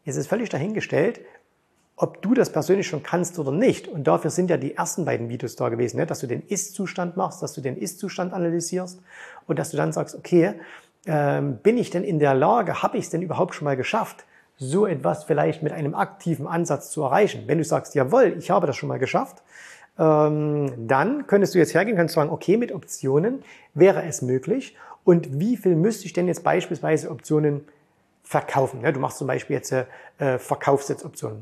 jetzt 0.04 0.16
ist 0.16 0.26
völlig 0.26 0.48
dahingestellt, 0.48 1.20
ob 1.94 2.20
du 2.20 2.34
das 2.34 2.50
persönlich 2.50 2.88
schon 2.88 3.04
kannst 3.04 3.38
oder 3.38 3.52
nicht. 3.52 3.86
Und 3.86 4.04
dafür 4.04 4.30
sind 4.30 4.50
ja 4.50 4.56
die 4.56 4.74
ersten 4.74 5.04
beiden 5.04 5.28
Videos 5.28 5.54
da 5.54 5.68
gewesen, 5.68 5.98
ne? 5.98 6.06
dass 6.06 6.18
du 6.18 6.26
den 6.26 6.42
Ist-Zustand 6.42 7.16
machst, 7.16 7.42
dass 7.42 7.52
du 7.52 7.60
den 7.60 7.76
Ist-Zustand 7.76 8.32
analysierst 8.32 9.00
und 9.46 9.58
dass 9.58 9.70
du 9.70 9.76
dann 9.76 9.92
sagst, 9.92 10.16
okay, 10.16 10.54
ähm, 11.06 11.58
bin 11.58 11.78
ich 11.78 11.90
denn 11.90 12.04
in 12.04 12.18
der 12.18 12.34
Lage, 12.34 12.82
habe 12.82 12.98
ich 12.98 13.04
es 13.04 13.10
denn 13.10 13.22
überhaupt 13.22 13.54
schon 13.54 13.64
mal 13.64 13.76
geschafft, 13.76 14.24
so 14.56 14.86
etwas 14.86 15.24
vielleicht 15.24 15.62
mit 15.62 15.72
einem 15.72 15.94
aktiven 15.94 16.46
Ansatz 16.46 16.90
zu 16.90 17.02
erreichen? 17.02 17.44
Wenn 17.46 17.58
du 17.58 17.64
sagst, 17.64 17.94
jawohl, 17.94 18.36
ich 18.38 18.50
habe 18.50 18.66
das 18.66 18.76
schon 18.76 18.88
mal 18.88 18.98
geschafft, 18.98 19.42
ähm, 19.98 20.86
dann 20.86 21.26
könntest 21.26 21.54
du 21.54 21.58
jetzt 21.58 21.74
hergehen, 21.74 21.96
kannst 21.96 22.14
sagen, 22.14 22.30
okay, 22.30 22.56
mit 22.56 22.72
Optionen 22.72 23.42
wäre 23.74 24.02
es 24.04 24.22
möglich 24.22 24.76
und 25.04 25.40
wie 25.40 25.56
viel 25.56 25.76
müsste 25.76 26.06
ich 26.06 26.12
denn 26.12 26.28
jetzt 26.28 26.44
beispielsweise 26.44 27.10
Optionen 27.10 27.66
verkaufen? 28.22 28.82
Du 28.82 29.00
machst 29.00 29.18
zum 29.18 29.26
Beispiel 29.26 29.56
jetzt 29.56 29.72
äh, 29.72 29.86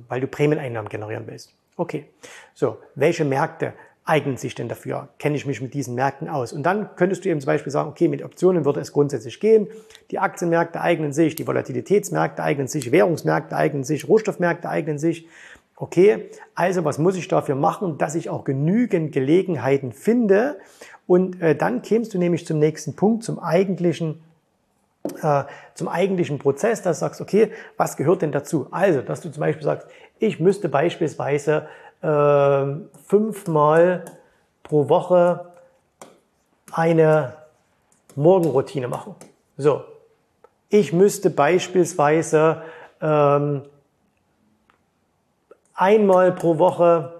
weil 0.08 0.20
du 0.20 0.26
Prämieneinnahmen 0.26 0.88
generieren 0.88 1.24
willst. 1.26 1.52
Okay, 1.76 2.06
so, 2.54 2.78
welche 2.94 3.24
Märkte 3.24 3.72
eignen 4.08 4.36
sich 4.36 4.54
denn 4.54 4.68
dafür? 4.68 5.08
Kenne 5.18 5.36
ich 5.36 5.46
mich 5.46 5.60
mit 5.60 5.74
diesen 5.74 5.94
Märkten 5.94 6.28
aus? 6.28 6.52
Und 6.52 6.62
dann 6.64 6.94
könntest 6.96 7.24
du 7.24 7.28
eben 7.28 7.40
zum 7.40 7.46
Beispiel 7.46 7.72
sagen, 7.72 7.88
okay, 7.88 8.08
mit 8.08 8.22
Optionen 8.22 8.64
würde 8.64 8.80
es 8.80 8.92
grundsätzlich 8.92 9.40
gehen. 9.40 9.68
Die 10.10 10.18
Aktienmärkte 10.18 10.80
eignen 10.80 11.12
sich, 11.12 11.34
die 11.34 11.46
Volatilitätsmärkte 11.46 12.42
eignen 12.42 12.68
sich, 12.68 12.90
Währungsmärkte 12.90 13.56
eignen 13.56 13.84
sich, 13.84 14.08
Rohstoffmärkte 14.08 14.68
eignen 14.68 14.98
sich. 14.98 15.26
Okay, 15.76 16.30
also 16.54 16.84
was 16.84 16.98
muss 16.98 17.16
ich 17.16 17.28
dafür 17.28 17.54
machen, 17.54 17.98
dass 17.98 18.14
ich 18.14 18.30
auch 18.30 18.44
genügend 18.44 19.12
Gelegenheiten 19.12 19.92
finde? 19.92 20.58
Und 21.06 21.40
äh, 21.40 21.54
dann 21.54 21.82
kämst 21.82 22.14
du 22.14 22.18
nämlich 22.18 22.46
zum 22.46 22.58
nächsten 22.58 22.96
Punkt, 22.96 23.24
zum 23.24 23.38
eigentlichen 23.38 24.20
äh, 25.22 25.44
zum 25.74 25.88
eigentlichen 25.88 26.38
Prozess, 26.38 26.82
dass 26.82 26.98
du 26.98 27.00
sagst, 27.06 27.20
okay, 27.20 27.52
was 27.76 27.96
gehört 27.96 28.22
denn 28.22 28.32
dazu? 28.32 28.66
Also, 28.70 29.00
dass 29.00 29.20
du 29.20 29.30
zum 29.30 29.40
Beispiel 29.40 29.64
sagst, 29.64 29.86
ich 30.18 30.40
müsste 30.40 30.68
beispielsweise 30.68 31.68
äh, 32.02 32.66
fünfmal 33.06 34.04
pro 34.62 34.88
Woche 34.88 35.52
eine 36.72 37.34
Morgenroutine 38.14 38.88
machen. 38.88 39.14
So, 39.56 39.84
ich 40.68 40.92
müsste 40.92 41.30
beispielsweise 41.30 42.62
ähm, 43.00 43.62
einmal 45.74 46.32
pro 46.32 46.58
Woche 46.58 47.14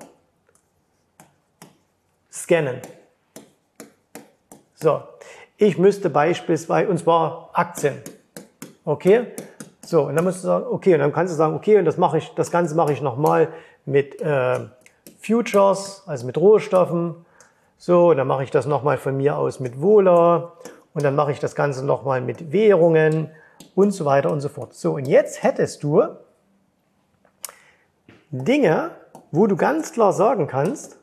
scannen. 2.30 2.80
So, 4.75 5.02
ich 5.56 5.78
müsste 5.78 6.11
beispielsweise, 6.11 6.88
und 6.88 6.99
zwar 6.99 7.50
Aktien. 7.52 8.00
Okay? 8.85 9.26
So, 9.85 10.02
und 10.02 10.16
dann 10.16 10.25
musst 10.25 10.42
du 10.44 10.49
sagen, 10.49 10.66
okay, 10.70 10.94
und 10.94 11.00
dann 11.00 11.12
kannst 11.12 11.32
du 11.32 11.37
sagen, 11.37 11.54
okay, 11.54 11.78
und 11.78 11.85
das 11.85 11.97
mache 11.97 12.18
ich, 12.18 12.35
das 12.35 12.50
Ganze 12.50 12.75
mache 12.75 12.92
ich 12.92 13.00
nochmal 13.00 13.49
mit 13.88 14.21
äh, 14.21 14.61
Futures, 15.21 16.02
also 16.07 16.26
mit 16.26 16.37
Rohstoffen. 16.37 17.26
So, 17.76 18.14
dann 18.14 18.26
mache 18.26 18.45
ich 18.45 18.50
das 18.50 18.66
nochmal 18.66 18.99
von 18.99 19.16
mir 19.16 19.37
aus 19.37 19.61
mit 19.61 19.80
Vola 19.80 20.52
und 20.95 21.04
dann 21.04 21.14
mache 21.14 21.33
ich 21.33 21.40
das 21.40 21.54
Ganze 21.54 21.85
nochmal 21.85 22.21
mit 22.21 22.52
Währungen 22.52 23.30
und 23.75 23.92
so 23.92 24.04
weiter 24.04 24.30
und 24.30 24.40
so 24.40 24.49
fort. 24.49 24.75
So, 24.75 24.95
und 24.95 25.07
jetzt 25.07 25.42
hättest 25.42 25.83
du 25.83 26.02
Dinge, 28.30 28.90
wo 29.30 29.47
du 29.47 29.57
ganz 29.57 29.92
klar 29.92 30.12
sagen 30.12 30.47
kannst, 30.47 30.99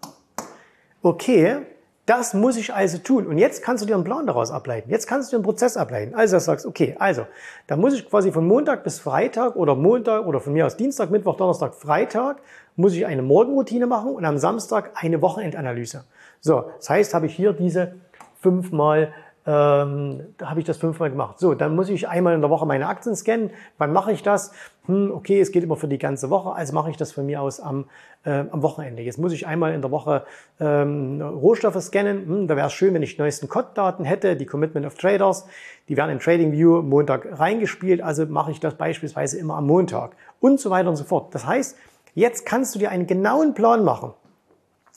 okay, 1.02 1.62
das 2.06 2.36
muss 2.36 2.56
ich 2.56 2.74
also 2.74 3.00
tun. 3.00 3.26
Und 3.26 3.38
jetzt 3.38 3.64
kannst 3.64 3.84
du 3.84 3.88
dir 3.88 3.96
einen 3.96 4.04
Plan 4.04 4.28
daraus 4.28 4.52
ableiten. 4.52 4.92
Jetzt 4.92 5.08
kannst 5.08 5.32
du 5.32 5.36
dir 5.36 5.38
einen 5.38 5.46
Prozess 5.46 5.76
ableiten. 5.76 6.14
Also 6.14 6.38
sagst, 6.38 6.66
okay, 6.66 6.96
also, 7.00 7.26
da 7.66 7.76
muss 7.76 7.94
ich 7.96 8.08
quasi 8.08 8.32
von 8.32 8.48
Montag 8.48 8.84
bis 8.84 9.00
Freitag 9.00 9.56
oder 9.56 9.76
Montag 9.76 10.26
oder 10.28 10.40
von 10.40 10.54
mir 10.54 10.68
aus 10.68 10.78
Dienstag, 10.78 11.10
Mittwoch, 11.10 11.36
Donnerstag, 11.36 11.74
Freitag, 11.74 12.38
muss 12.76 12.94
ich 12.94 13.06
eine 13.06 13.24
Morgenroutine 13.24 13.88
machen 13.88 14.12
und 14.12 14.26
am 14.26 14.38
Samstag 14.38 14.92
eine 14.96 15.22
Wochenendanalyse. 15.22 16.04
So, 16.42 16.66
das 16.78 16.90
heißt, 16.90 17.14
habe 17.16 17.26
ich 17.26 17.36
hier 17.36 17.54
diese 17.54 17.96
fünfmal 18.40 19.12
ähm, 19.48 20.34
da 20.38 20.50
habe 20.50 20.60
ich 20.60 20.66
das 20.66 20.78
fünfmal 20.78 21.12
gemacht. 21.12 21.40
So, 21.40 21.54
dann 21.54 21.76
muss 21.76 21.90
ich 21.90 22.08
einmal 22.08 22.34
in 22.34 22.42
der 22.42 22.50
Woche 22.50 22.66
meine 22.66 22.88
Aktien 22.88 23.16
scannen. 23.16 23.52
Wann 23.78 23.94
mache 23.94 24.12
ich 24.12 24.24
das? 24.24 24.52
Hm, 24.88 25.12
okay, 25.12 25.40
es 25.40 25.52
geht 25.52 25.64
immer 25.64 25.76
für 25.76 25.88
die 25.88 26.00
ganze 26.00 26.32
Woche, 26.32 26.54
also 26.54 26.74
mache 26.74 26.90
ich 26.90 26.98
das 26.98 27.12
von 27.12 27.28
mir 27.28 27.42
aus 27.42 27.60
am, 27.60 27.86
äh, 28.24 28.44
am 28.50 28.64
Wochenende. 28.64 29.04
Jetzt 29.04 29.20
muss 29.20 29.34
ich 29.34 29.46
einmal 29.46 29.74
in 29.74 29.82
der 29.82 29.92
Woche 29.92 30.26
ähm, 30.60 31.22
Rohstoffe 31.22 31.80
scannen. 31.80 32.26
Hm, 32.26 32.48
da 32.48 32.56
wäre 32.56 32.68
es 32.68 32.74
schön, 32.74 32.94
wenn 32.96 33.04
ich 33.04 33.16
die 33.16 33.22
neuesten 33.22 33.48
COD-Daten 33.48 34.04
hätte, 34.04 34.36
die 34.36 34.48
Commitment 34.48 34.86
of 34.86 34.96
Traders. 34.96 35.46
Die 35.90 35.98
werden 35.98 36.12
in 36.12 36.20
TradingView 36.20 36.82
Montag 36.82 37.28
reingespielt, 37.40 38.02
also 38.02 38.26
mache 38.26 38.50
ich 38.50 38.60
das 38.60 38.74
beispielsweise 38.74 39.38
immer 39.38 39.58
am 39.58 39.68
Montag 39.68 40.16
und 40.40 40.60
so 40.60 40.72
weiter 40.72 40.90
und 40.90 40.96
so 40.96 41.04
fort. 41.04 41.36
Das 41.36 41.46
heißt, 41.46 41.78
jetzt 42.16 42.48
kannst 42.48 42.74
du 42.74 42.80
dir 42.80 42.90
einen 42.90 43.06
genauen 43.06 43.54
Plan 43.54 43.84
machen, 43.84 44.14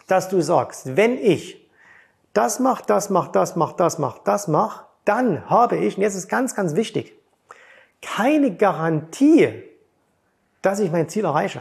dass 0.06 0.30
du 0.30 0.40
sagst, 0.40 0.96
wenn 0.96 1.18
ich 1.18 1.67
das 2.32 2.60
macht, 2.60 2.90
das 2.90 3.10
macht, 3.10 3.34
das 3.34 3.56
macht, 3.56 3.80
das 3.80 3.98
macht, 3.98 4.26
das 4.26 4.48
macht, 4.48 4.84
dann 5.04 5.48
habe 5.48 5.76
ich, 5.76 5.96
und 5.96 6.02
jetzt 6.02 6.14
ist 6.14 6.28
ganz, 6.28 6.54
ganz 6.54 6.74
wichtig, 6.74 7.14
keine 8.02 8.54
Garantie, 8.54 9.62
dass 10.62 10.80
ich 10.80 10.90
mein 10.90 11.08
Ziel 11.08 11.24
erreiche. 11.24 11.60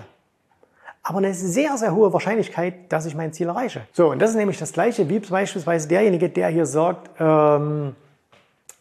Aber 1.04 1.20
eine 1.20 1.34
sehr, 1.34 1.78
sehr 1.78 1.96
hohe 1.96 2.12
Wahrscheinlichkeit, 2.12 2.92
dass 2.92 3.06
ich 3.06 3.16
mein 3.16 3.32
Ziel 3.32 3.48
erreiche. 3.48 3.88
So, 3.94 4.12
und 4.12 4.22
das 4.22 4.32
ist 4.32 4.36
nämlich 4.36 4.58
das 4.58 4.74
Gleiche 4.74 5.08
wie 5.08 5.20
beispielsweise 5.20 5.88
derjenige, 5.88 6.30
der 6.30 6.50
hier 6.50 6.66
sagt, 6.66 7.10
ähm, 7.20 7.96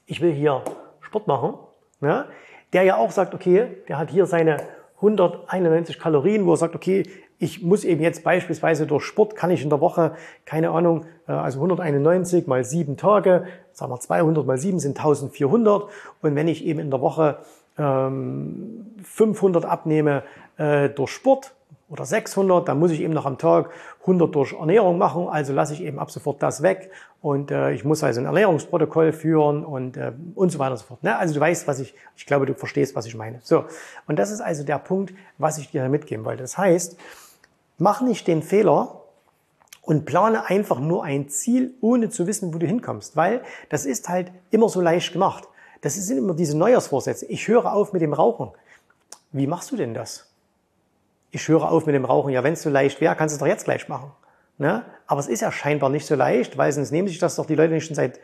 ich 0.07 0.21
will 0.21 0.33
hier 0.33 0.62
Sport 1.00 1.28
machen, 1.28 1.55
ja, 2.00 2.26
der 2.73 2.83
ja 2.83 2.97
auch 2.97 3.12
sagt, 3.12 3.33
okay, 3.35 3.69
der 3.88 3.99
hat 3.99 4.11
hier 4.11 4.26
seine 4.26 4.59
191 4.97 5.99
Kalorien, 5.99 6.45
wo 6.47 6.55
er 6.55 6.57
sagt, 6.57 6.75
okay, 6.75 7.05
ich 7.38 7.62
muss 7.62 7.85
eben 7.85 8.02
jetzt 8.02 8.25
beispielsweise 8.25 8.87
durch 8.87 9.05
Sport, 9.05 9.37
kann 9.37 9.50
ich 9.50 9.62
in 9.62 9.71
der 9.71 9.81
Woche, 9.81 10.12
keine 10.45 10.71
Ahnung, 10.71 11.05
äh, 11.28 11.33
also 11.33 11.59
191 11.59 12.47
mal 12.47 12.64
sieben 12.64 12.97
Tage, 12.97 13.45
sagen 13.73 13.93
wir 13.93 14.00
200 14.00 14.47
mal 14.47 14.59
sieben 14.59 14.78
sind 14.78 14.99
1400. 14.99 15.85
Und 16.23 16.35
wenn 16.35 16.49
ich 16.49 16.64
eben 16.64 16.81
in 16.81 16.90
der 16.90 17.00
Woche 17.00 17.38
ähm, 17.78 18.87
500 19.02 19.64
abnehme 19.64 20.23
äh, 20.57 20.88
durch 20.88 21.11
Sport, 21.11 21.52
oder 21.88 22.05
600, 22.05 22.66
dann 22.66 22.78
muss 22.78 22.90
ich 22.90 23.00
eben 23.00 23.14
noch 23.14 23.26
am 23.26 23.38
Tag 23.38 23.71
100 24.02 24.35
durch 24.35 24.52
Ernährung 24.52 24.99
machen, 24.99 25.28
also 25.28 25.52
lasse 25.52 25.73
ich 25.73 25.83
eben 25.83 25.99
ab 25.99 26.11
sofort 26.11 26.43
das 26.43 26.62
weg 26.62 26.90
und 27.23 27.50
äh, 27.50 27.73
ich 27.73 27.85
muss 27.85 28.02
also 28.02 28.21
ein 28.21 28.26
Ernährungsprotokoll 28.26 29.12
führen 29.12 29.64
und, 29.64 29.97
äh, 29.97 30.12
und 30.35 30.50
so 30.50 30.59
weiter 30.59 30.73
und 30.73 30.78
so 30.78 30.85
fort. 30.85 31.02
Ne? 31.05 31.16
Also 31.16 31.35
du 31.35 31.40
weißt, 31.40 31.69
was 31.69 31.78
ich, 31.78 31.95
ich 32.16 32.26
glaube, 32.26 32.47
du 32.47 32.55
verstehst, 32.55 32.97
was 32.97 33.07
ich 33.07 33.14
meine. 33.14 33.38
So, 33.43 33.64
und 34.09 34.19
das 34.19 34.33
ist 34.33 34.40
also 34.40 34.64
der 34.64 34.78
Punkt, 34.78 35.14
was 35.38 35.59
ich 35.59 35.71
dir 35.71 35.88
mitgeben 35.88 36.25
wollte. 36.25 36.43
Das 36.43 36.59
heißt, 36.59 36.97
mach 37.78 38.00
nicht 38.00 38.26
den 38.26 38.42
Fehler, 38.42 39.02
und 39.83 40.04
plane 40.04 40.47
einfach 40.47 40.80
nur 40.80 41.04
ein 41.04 41.28
Ziel, 41.28 41.73
ohne 41.80 42.11
zu 42.11 42.26
wissen, 42.26 42.52
wo 42.52 42.59
du 42.59 42.66
hinkommst, 42.66 43.14
weil 43.14 43.42
das 43.68 43.87
ist 43.87 44.09
halt 44.09 44.33
immer 44.50 44.68
so 44.68 44.80
leicht 44.80 45.12
gemacht. 45.12 45.45
Das 45.80 45.95
sind 45.95 46.18
immer 46.18 46.35
diese 46.35 46.59
Neujahrsvorsätze. 46.59 47.26
Ich 47.26 47.47
höre 47.47 47.73
auf 47.73 47.92
mit 47.92 48.02
dem 48.02 48.12
Rauchen. 48.12 48.50
Wie 49.30 49.47
machst 49.47 49.71
du 49.71 49.76
denn 49.76 49.95
das? 49.95 50.26
ich 51.37 51.49
höre 51.49 51.71
auf 51.71 51.87
mit 51.87 51.95
dem 51.95 52.04
Rauchen. 52.04 52.33
Ja, 52.33 52.42
wenn 52.42 52.54
es 52.54 52.62
so 52.62 52.71
leicht 52.71 53.00
wäre, 53.00 53.14
kannst 53.14 53.35
du 53.35 53.37
es 53.37 53.40
doch 53.40 53.47
jetzt 53.47 53.64
gleich 53.64 53.88
machen. 53.88 54.11
Ne? 54.59 54.85
Aber 55.06 55.21
es 55.21 55.28
ist 55.28 55.40
ja 55.40 55.52
scheinbar 55.52 55.90
nicht 55.90 56.06
so 56.06 56.14
leicht, 56.14 56.56
weil 56.56 56.73
sonst 56.73 56.90
nehmen 56.90 57.09
sich 57.09 57.18
das 57.18 57.37
doch 57.37 57.47
die 57.47 57.54
Leute 57.54 57.75
nicht 57.75 57.87
schon 57.87 57.95
seit 57.95 58.18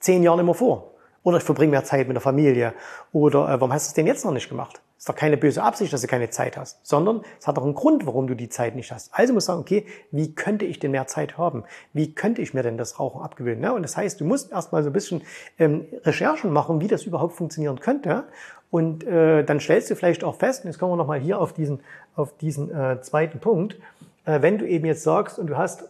zehn 0.00 0.22
Jahren 0.22 0.40
immer 0.40 0.54
vor. 0.54 0.91
Oder 1.22 1.38
ich 1.38 1.44
verbringe 1.44 1.70
mehr 1.70 1.84
Zeit 1.84 2.08
mit 2.08 2.16
der 2.16 2.22
Familie. 2.22 2.74
Oder 3.12 3.48
äh, 3.48 3.60
warum 3.60 3.72
hast 3.72 3.86
du 3.86 3.90
es 3.90 3.94
denn 3.94 4.06
jetzt 4.06 4.24
noch 4.24 4.32
nicht 4.32 4.48
gemacht? 4.48 4.80
Ist 5.02 5.08
doch 5.08 5.16
keine 5.16 5.36
böse 5.36 5.62
Absicht, 5.62 5.92
dass 5.92 6.00
du 6.00 6.06
keine 6.06 6.30
Zeit 6.30 6.56
hast, 6.56 6.86
sondern 6.86 7.22
es 7.40 7.48
hat 7.48 7.56
doch 7.56 7.64
einen 7.64 7.74
Grund, 7.74 8.06
warum 8.06 8.28
du 8.28 8.36
die 8.36 8.48
Zeit 8.48 8.76
nicht 8.76 8.92
hast. 8.92 9.10
Also 9.12 9.32
musst 9.32 9.48
du 9.48 9.52
sagen, 9.52 9.60
okay, 9.62 9.84
wie 10.12 10.32
könnte 10.32 10.64
ich 10.64 10.78
denn 10.78 10.92
mehr 10.92 11.08
Zeit 11.08 11.38
haben? 11.38 11.64
Wie 11.92 12.14
könnte 12.14 12.40
ich 12.40 12.54
mir 12.54 12.62
denn 12.62 12.78
das 12.78 13.00
Rauchen 13.00 13.20
abgewöhnen? 13.20 13.60
Ne? 13.60 13.72
Und 13.72 13.82
das 13.82 13.96
heißt, 13.96 14.20
du 14.20 14.24
musst 14.24 14.52
erstmal 14.52 14.84
so 14.84 14.90
ein 14.90 14.92
bisschen 14.92 15.22
ähm, 15.58 15.86
Recherchen 16.04 16.52
machen, 16.52 16.80
wie 16.80 16.86
das 16.86 17.02
überhaupt 17.02 17.34
funktionieren 17.34 17.80
könnte. 17.80 18.24
Und 18.70 19.04
äh, 19.04 19.42
dann 19.42 19.58
stellst 19.58 19.90
du 19.90 19.96
vielleicht 19.96 20.22
auch 20.22 20.36
fest, 20.36 20.64
und 20.64 20.70
jetzt 20.70 20.78
kommen 20.78 20.92
wir 20.92 20.96
nochmal 20.96 21.18
hier 21.18 21.40
auf 21.40 21.52
diesen, 21.52 21.80
auf 22.14 22.36
diesen 22.36 22.72
äh, 22.72 23.00
zweiten 23.00 23.40
Punkt, 23.40 23.80
äh, 24.24 24.40
wenn 24.40 24.58
du 24.58 24.68
eben 24.68 24.86
jetzt 24.86 25.02
sagst 25.02 25.36
und 25.36 25.48
du 25.48 25.58
hast 25.58 25.88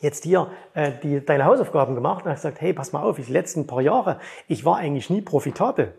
jetzt 0.00 0.24
hier 0.24 0.48
äh, 0.74 0.92
die, 1.02 1.24
deine 1.24 1.44
Hausaufgaben 1.44 1.94
gemacht 1.94 2.24
und 2.24 2.30
hast 2.30 2.42
gesagt, 2.42 2.60
hey, 2.60 2.72
pass 2.72 2.92
mal 2.92 3.02
auf, 3.02 3.16
die 3.16 3.32
letzten 3.32 3.66
paar 3.66 3.80
Jahre, 3.80 4.20
ich 4.46 4.64
war 4.64 4.76
eigentlich 4.76 5.10
nie 5.10 5.22
profitabel. 5.22 5.94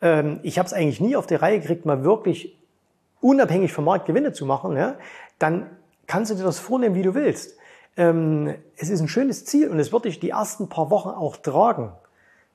Ähm, 0.00 0.40
ich 0.42 0.58
habe 0.58 0.66
es 0.66 0.72
eigentlich 0.72 1.00
nie 1.00 1.16
auf 1.16 1.26
die 1.26 1.34
Reihe 1.34 1.60
gekriegt, 1.60 1.86
mal 1.86 2.04
wirklich 2.04 2.58
unabhängig 3.20 3.72
vom 3.72 3.84
Markt 3.84 4.06
Gewinne 4.06 4.32
zu 4.32 4.46
machen. 4.46 4.76
Ja? 4.76 4.96
Dann 5.38 5.66
kannst 6.06 6.30
du 6.30 6.34
dir 6.34 6.44
das 6.44 6.58
vornehmen, 6.58 6.94
wie 6.94 7.02
du 7.02 7.14
willst. 7.14 7.56
Ähm, 7.96 8.54
es 8.76 8.90
ist 8.90 9.00
ein 9.00 9.08
schönes 9.08 9.44
Ziel 9.44 9.68
und 9.68 9.78
es 9.78 9.92
wird 9.92 10.04
dich 10.04 10.20
die 10.20 10.30
ersten 10.30 10.68
paar 10.68 10.90
Wochen 10.90 11.10
auch 11.10 11.36
tragen 11.36 11.92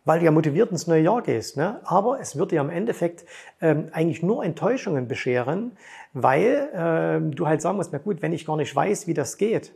weil 0.07 0.19
du 0.19 0.25
ja 0.25 0.31
motiviert 0.31 0.71
ins 0.71 0.87
neue 0.87 1.01
Jahr 1.01 1.21
gehst. 1.21 1.57
Ne? 1.57 1.81
Aber 1.83 2.21
es 2.21 2.37
wird 2.37 2.51
dir 2.51 2.61
im 2.61 2.69
Endeffekt 2.69 3.25
ähm, 3.59 3.89
eigentlich 3.91 4.23
nur 4.23 4.43
Enttäuschungen 4.43 5.09
bescheren, 5.09 5.73
weil 6.13 6.69
ähm, 6.73 7.35
du 7.35 7.45
halt 7.45 7.61
sagen 7.61 7.75
musst, 7.75 7.91
na 7.91 7.99
gut, 7.99 8.21
wenn 8.21 8.31
ich 8.31 8.45
gar 8.45 8.55
nicht 8.55 8.73
weiß, 8.73 9.07
wie 9.07 9.13
das 9.13 9.37
geht, 9.37 9.73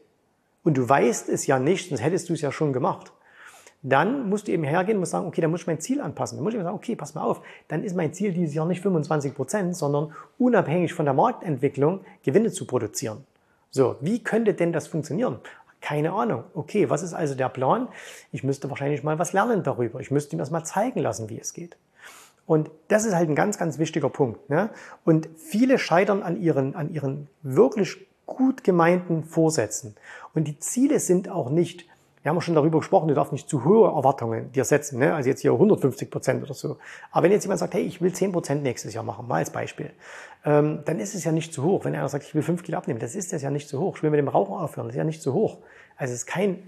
und 0.64 0.78
du 0.78 0.88
weißt 0.88 1.30
es 1.30 1.48
ja 1.48 1.60
nicht, 1.60 1.90
sonst 1.90 2.02
hättest 2.02 2.30
du 2.30 2.34
es 2.34 2.42
ja 2.42 2.52
schon 2.52 2.74
gemacht, 2.74 3.12
dann 3.84 4.30
musst 4.30 4.48
du 4.48 4.52
eben 4.52 4.64
hergehen 4.64 5.00
und 5.00 5.06
sagen, 5.06 5.26
okay, 5.26 5.42
dann 5.42 5.50
muss 5.50 5.62
ich 5.62 5.68
mein 5.68 5.80
Ziel 5.80 6.02
anpassen. 6.02 6.38
Dann 6.38 6.44
muss 6.44 6.54
ich 6.54 6.58
eben 6.58 6.64
sagen, 6.64 6.76
okay, 6.76 6.96
pass 6.96 7.16
mal 7.16 7.24
auf, 7.24 7.42
dann 7.68 7.84
ist 7.84 7.96
mein 7.96 8.14
Ziel 8.14 8.32
dieses 8.32 8.54
Jahr 8.54 8.68
nicht 8.68 8.82
25 8.82 9.34
Prozent, 9.34 9.76
sondern 9.76 10.14
unabhängig 10.38 10.94
von 10.94 11.06
der 11.06 11.16
Marktentwicklung 11.16 12.02
Gewinne 12.24 12.52
zu 12.52 12.66
produzieren. 12.68 13.26
So, 13.72 13.96
wie 14.02 14.24
könnte 14.24 14.54
denn 14.54 14.72
das 14.72 14.88
funktionieren? 14.88 15.40
Keine 15.80 16.12
Ahnung. 16.12 16.44
Okay, 16.54 16.92
was 16.92 17.02
ist 17.02 17.14
also 17.14 17.34
der 17.34 17.50
Plan? 17.50 17.88
Ich 18.32 18.44
müsste 18.44 18.70
wahrscheinlich 18.70 19.04
mal 19.04 19.18
was 19.18 19.34
lernen 19.34 19.64
darüber. 19.64 20.00
Ich 20.00 20.12
müsste 20.12 20.36
ihm 20.36 20.40
das 20.40 20.52
mal 20.52 20.64
zeigen 20.64 21.00
lassen, 21.00 21.30
wie 21.30 21.40
es 21.40 21.54
geht. 21.54 21.76
Und 22.46 22.70
das 22.88 23.06
ist 23.06 23.16
halt 23.16 23.30
ein 23.30 23.36
ganz, 23.36 23.58
ganz 23.58 23.80
wichtiger 23.80 24.10
Punkt. 24.10 24.48
Ne? 24.50 24.70
Und 25.06 25.30
viele 25.38 25.80
scheitern 25.80 26.22
an 26.22 26.40
ihren, 26.40 26.76
an 26.76 26.94
ihren 26.94 27.30
wirklich 27.42 28.06
gut 28.36 28.64
gemeinten 28.64 29.24
Vorsätzen. 29.24 29.96
Und 30.34 30.48
die 30.48 30.60
Ziele 30.60 31.00
sind 31.00 31.30
auch 31.30 31.50
nicht 31.50 31.86
wir 32.24 32.30
haben 32.30 32.40
schon 32.42 32.54
darüber 32.54 32.80
gesprochen, 32.80 33.08
du 33.08 33.16
darfst 33.16 33.34
nicht 33.34 33.50
zu 33.50 33.66
hohe 33.66 33.88
Erwartungen 33.88 34.52
dir 34.52 34.64
setzen, 34.64 35.00
ne? 35.00 35.16
also 35.16 35.28
jetzt 35.28 35.42
hier 35.42 35.54
150 35.54 36.12
Prozent 36.12 36.44
oder 36.44 36.54
so. 36.54 36.78
Aber 37.12 37.24
wenn 37.24 37.32
jetzt 37.32 37.44
jemand 37.44 37.60
sagt, 37.60 37.74
hey, 37.74 37.82
ich 37.82 38.00
will 38.00 38.14
10 38.14 38.32
Prozent 38.32 38.64
nächstes 38.64 38.94
Jahr 38.94 39.04
machen, 39.04 39.28
mal 39.28 39.38
als 39.38 39.50
Beispiel, 39.50 39.92
ähm, 40.46 40.82
dann 40.86 41.00
ist 41.00 41.16
es 41.16 41.24
ja 41.24 41.32
nicht 41.32 41.52
zu 41.52 41.64
hoch. 41.64 41.84
Wenn 41.84 41.96
einer 41.96 42.08
sagt, 42.10 42.26
ich 42.26 42.36
will 42.36 42.44
5 42.44 42.62
Kilo 42.62 42.78
abnehmen, 42.78 43.00
das 43.00 43.16
ist 43.16 43.34
das 43.34 43.42
ja 43.42 43.50
nicht 43.50 43.68
zu 43.68 43.80
hoch. 43.80 43.98
Ich 43.98 44.04
will 44.04 44.12
mit 44.12 44.20
dem 44.20 44.28
Rauchen 44.28 44.54
aufhören, 44.54 44.88
das 44.88 44.96
ist 44.96 45.00
ja 45.00 45.04
nicht 45.04 45.22
zu 45.22 45.34
hoch. 45.34 45.58
Also 45.98 46.14
es 46.14 46.22
ist 46.22 46.26
kein 46.28 46.62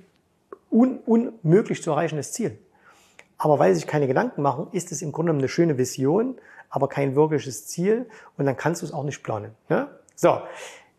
un 0.71 0.97
unmöglich 1.05 1.83
zu 1.83 1.91
erreichendes 1.91 2.31
Ziel. 2.31 2.57
Aber 3.37 3.59
weil 3.59 3.73
sie 3.73 3.81
sich 3.81 3.87
keine 3.87 4.07
Gedanken 4.07 4.41
machen, 4.41 4.67
ist 4.71 4.91
es 4.91 5.03
im 5.03 5.11
Grunde 5.11 5.33
eine 5.33 5.47
schöne 5.47 5.77
Vision, 5.77 6.35
aber 6.69 6.87
kein 6.87 7.15
wirkliches 7.15 7.67
Ziel 7.67 8.07
und 8.37 8.45
dann 8.47 8.57
kannst 8.57 8.81
du 8.81 8.87
es 8.87 8.91
auch 8.91 9.03
nicht 9.03 9.21
planen. 9.21 9.51
Ne? 9.69 9.87
So, 10.15 10.39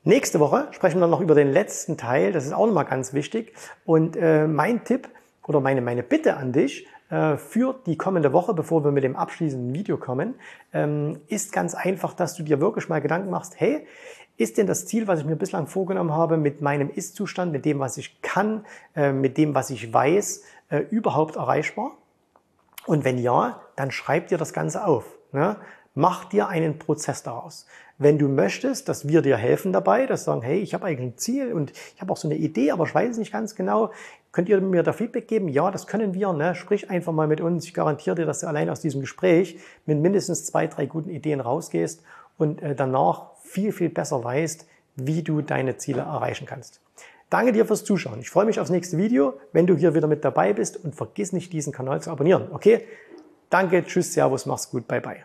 Nächste 0.07 0.39
Woche 0.39 0.69
sprechen 0.73 0.97
wir 0.97 1.01
dann 1.01 1.11
noch 1.11 1.23
über 1.23 1.35
den 1.35 1.51
letzten 1.51 1.97
Teil. 1.97 2.31
Das 2.33 2.45
ist 2.45 2.53
auch 2.53 2.67
nochmal 2.67 2.85
ganz 2.85 3.15
wichtig. 3.15 3.55
Und 3.87 4.17
äh, 4.17 4.47
mein 4.47 4.85
Tipp 4.85 5.09
oder 5.47 5.61
meine, 5.61 5.81
meine 5.81 6.03
Bitte 6.03 6.37
an 6.37 6.53
dich 6.53 6.87
äh, 7.09 7.39
für 7.39 7.81
die 7.87 7.97
kommende 7.97 8.35
Woche, 8.35 8.53
bevor 8.53 8.85
wir 8.85 8.91
mit 8.91 9.03
dem 9.03 9.17
abschließenden 9.17 9.73
Video 9.73 9.97
kommen, 9.97 10.35
ähm, 10.75 11.21
ist 11.29 11.53
ganz 11.53 11.75
einfach, 11.75 12.13
dass 12.13 12.35
du 12.35 12.43
dir 12.43 12.61
wirklich 12.61 12.91
mal 12.91 13.01
Gedanken 13.01 13.31
machst, 13.31 13.55
hey, 13.57 13.87
ist 14.37 14.59
denn 14.59 14.67
das 14.67 14.85
Ziel, 14.85 15.07
was 15.07 15.21
ich 15.21 15.25
mir 15.25 15.37
bislang 15.37 15.69
vorgenommen 15.69 16.13
habe, 16.13 16.37
mit 16.37 16.61
meinem 16.61 16.91
Ist-Zustand, 16.91 17.51
mit 17.51 17.65
dem, 17.65 17.79
was 17.79 17.97
ich 17.97 18.21
kann, 18.21 18.67
äh, 18.95 19.11
mit 19.11 19.39
dem, 19.39 19.55
was 19.55 19.71
ich 19.71 19.91
weiß, 19.91 20.43
äh, 20.69 20.81
überhaupt 20.91 21.37
erreichbar? 21.37 21.93
Und 22.85 23.05
wenn 23.05 23.17
ja, 23.17 23.63
dann 23.75 23.91
schreib 23.91 24.29
dir 24.29 24.37
das 24.37 24.53
Ganze 24.53 24.85
auf. 24.85 25.07
Ne? 25.33 25.57
Mach 25.95 26.27
dir 26.27 26.49
einen 26.49 26.79
Prozess 26.79 27.23
daraus. 27.23 27.67
Wenn 27.97 28.19
du 28.19 28.29
möchtest, 28.29 28.89
dass 28.89 29.07
wir 29.07 29.23
dir 29.23 29.37
helfen 29.37 29.73
dabei, 29.73 30.07
dass 30.07 30.25
sagen, 30.25 30.43
hey, 30.43 30.59
ich 30.59 30.75
habe 30.75 30.87
eigentlich 30.87 31.15
ein 31.15 31.19
Ziel 31.19 31.53
und 31.53 31.73
ich 31.95 32.01
habe 32.01 32.13
auch 32.13 32.17
so 32.17 32.27
eine 32.27 32.37
Idee, 32.37 32.73
aber 32.73 32.85
ich 32.85 32.95
weiß 32.95 33.13
es 33.13 33.19
nicht 33.19 33.33
ganz 33.33 33.55
genau, 33.55 33.93
könnt 34.33 34.49
ihr 34.49 34.61
mir 34.61 34.83
da 34.83 34.93
Feedback 34.93 35.29
geben? 35.29 35.49
Ja, 35.49 35.71
das 35.71 35.87
können 35.87 36.13
wir. 36.13 36.33
Ne? 36.33 36.55
Sprich 36.57 36.91
einfach 36.91 37.13
mal 37.13 37.29
mit 37.29 37.41
uns. 37.41 37.65
Ich 37.67 37.75
garantiere 37.75 38.17
dir, 38.17 38.27
dass 38.27 38.41
du 38.41 38.49
allein 38.49 38.69
aus 38.69 38.81
diesem 38.81 39.01
Gespräch 39.01 39.61
mit 39.87 39.99
mindestens 39.99 40.45
zwei, 40.45 40.67
drei 40.67 40.87
guten 40.87 41.11
Ideen 41.11 41.41
rausgehst 41.41 42.03
und 42.37 42.61
äh, 42.63 42.75
danach 42.75 43.31
viel, 43.45 43.71
viel 43.71 43.91
besser 43.91 44.25
weißt, 44.25 44.67
wie 44.97 45.23
du 45.23 45.41
deine 45.41 45.77
Ziele 45.77 46.03
erreichen 46.03 46.47
kannst. 46.47 46.81
Danke 47.31 47.53
dir 47.53 47.65
fürs 47.65 47.85
Zuschauen. 47.85 48.21
Ich 48.21 48.31
freue 48.31 48.45
mich 48.45 48.61
aufs 48.61 48.71
nächste 48.71 48.97
Video, 48.97 49.35
wenn 49.53 49.67
du 49.67 49.77
hier 49.77 49.95
wieder 49.95 50.07
mit 50.07 50.25
dabei 50.25 50.53
bist 50.53 50.83
und 50.85 50.95
vergiss 50.95 51.33
nicht, 51.33 51.53
diesen 51.53 51.73
Kanal 51.73 52.01
zu 52.01 52.11
abonnieren. 52.11 52.49
Okay? 52.53 52.85
Danke, 53.51 53.85
tschüss, 53.85 54.13
servus, 54.13 54.47
mach's 54.47 54.71
gut, 54.71 54.87
bye 54.89 55.01
bye. 55.01 55.25